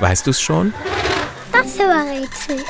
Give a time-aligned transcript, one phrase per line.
[0.00, 0.72] Weißt du es schon?
[1.52, 2.64] Das Rätsel.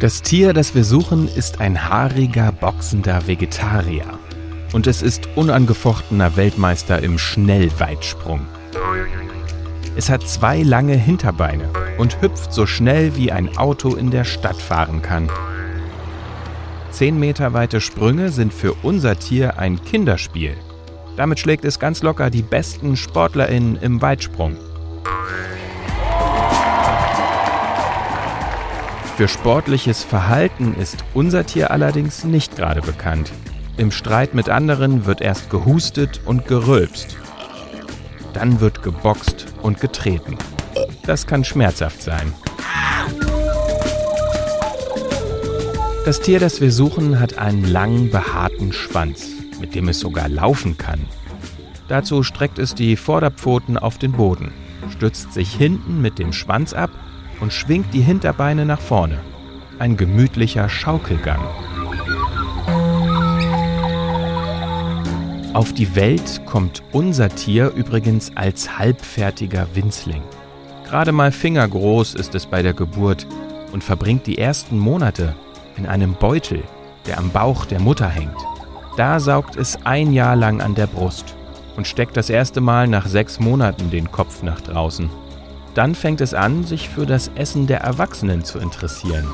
[0.00, 4.18] Das Tier, das wir suchen, ist ein haariger, boxender Vegetarier.
[4.72, 8.46] Und es ist unangefochtener Weltmeister im Schnellweitsprung.
[9.96, 11.68] Es hat zwei lange Hinterbeine
[11.98, 15.30] und hüpft so schnell, wie ein Auto in der Stadt fahren kann.
[16.96, 20.56] Zehn Meter weite Sprünge sind für unser Tier ein Kinderspiel.
[21.18, 24.56] Damit schlägt es ganz locker die besten SportlerInnen im Weitsprung.
[29.18, 33.30] Für sportliches Verhalten ist unser Tier allerdings nicht gerade bekannt.
[33.76, 37.18] Im Streit mit anderen wird erst gehustet und gerülpst.
[38.32, 40.38] Dann wird geboxt und getreten.
[41.04, 42.32] Das kann schmerzhaft sein.
[46.06, 49.26] Das Tier, das wir suchen, hat einen langen, behaarten Schwanz,
[49.60, 51.00] mit dem es sogar laufen kann.
[51.88, 54.52] Dazu streckt es die Vorderpfoten auf den Boden,
[54.92, 56.90] stützt sich hinten mit dem Schwanz ab
[57.40, 59.18] und schwingt die Hinterbeine nach vorne.
[59.80, 61.40] Ein gemütlicher Schaukelgang.
[65.54, 70.22] Auf die Welt kommt unser Tier übrigens als halbfertiger Winzling.
[70.84, 73.26] Gerade mal fingergroß ist es bei der Geburt
[73.72, 75.34] und verbringt die ersten Monate
[75.76, 76.62] in einem Beutel,
[77.06, 78.36] der am Bauch der Mutter hängt.
[78.96, 81.34] Da saugt es ein Jahr lang an der Brust
[81.76, 85.10] und steckt das erste Mal nach sechs Monaten den Kopf nach draußen.
[85.74, 89.26] Dann fängt es an, sich für das Essen der Erwachsenen zu interessieren.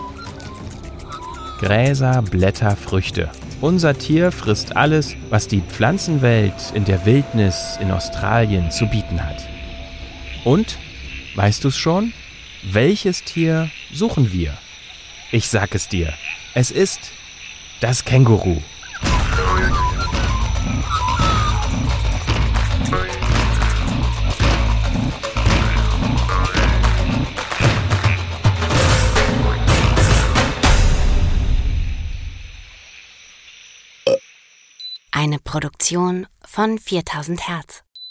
[1.61, 3.31] Gräser, Blätter, Früchte.
[3.61, 9.48] Unser Tier frisst alles, was die Pflanzenwelt in der Wildnis in Australien zu bieten hat.
[10.45, 10.77] Und,
[11.37, 12.13] weißt du es schon?
[12.65, 14.55] Welches Tier suchen wir?
[15.34, 16.12] Ich sag es dir.
[16.52, 17.00] Es ist
[17.80, 18.61] das Känguru.
[35.12, 37.84] Eine Produktion von 4000 Hertz.